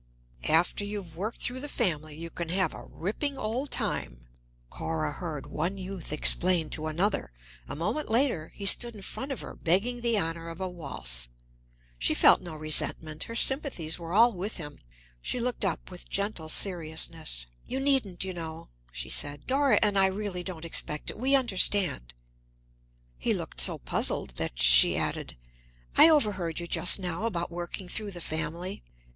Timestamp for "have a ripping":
2.49-3.37